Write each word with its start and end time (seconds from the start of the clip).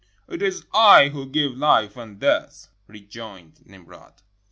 —"It 0.33 0.41
is 0.41 0.65
I 0.73 1.09
who 1.09 1.27
give 1.27 1.51
hfe 1.51 1.95
and 1.95 2.19
death," 2.19 2.69
rejoined 2.87 3.61
Nimrod. 3.67 4.23